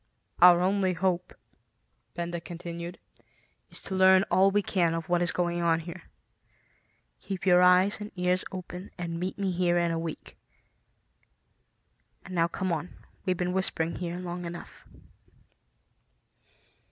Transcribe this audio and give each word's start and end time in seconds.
"Our 0.41 0.61
only 0.61 0.93
hope," 0.93 1.35
Benda 2.15 2.41
continued, 2.41 2.97
"is 3.69 3.79
to 3.83 3.93
learn 3.93 4.23
all 4.31 4.49
we 4.49 4.63
can 4.63 4.95
of 4.95 5.07
what 5.07 5.21
is 5.21 5.31
going 5.31 5.61
on 5.61 5.81
here. 5.81 6.05
Keep 7.19 7.45
your 7.45 7.61
eyes 7.61 7.99
and 8.01 8.11
ears 8.15 8.43
open 8.51 8.89
and 8.97 9.19
meet 9.19 9.37
me 9.37 9.51
here 9.51 9.77
in 9.77 9.91
a 9.91 9.99
week. 9.99 10.37
And 12.25 12.33
now 12.33 12.47
come 12.47 12.71
on; 12.71 12.89
we've 13.25 13.37
been 13.37 13.53
whispering 13.53 13.97
here 13.97 14.17
long 14.17 14.45
enough." 14.45 14.87